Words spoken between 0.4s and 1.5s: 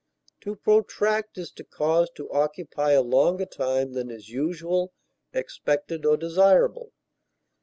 protract